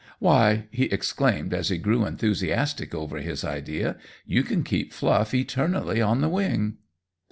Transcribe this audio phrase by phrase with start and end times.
[0.17, 6.01] Why!" he exclaimed, as he grew enthusiastic over his idea, "you can keep Fluff eternally
[6.01, 6.77] on the wing!"